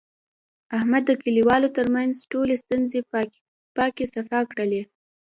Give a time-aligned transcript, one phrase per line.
[0.77, 2.99] احمد د کلیوالو ترمنځ ټولې ستونزې
[3.77, 4.81] پاکې صفا کړلې.